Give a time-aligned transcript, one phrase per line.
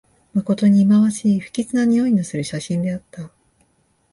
[0.33, 3.29] まことにいまわしい、不吉なにおいのする写真であった